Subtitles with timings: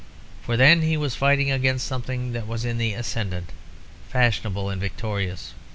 [0.41, 3.51] For then he was fighting against something that was in the ascendant,
[4.09, 5.53] fashionable, and victorious.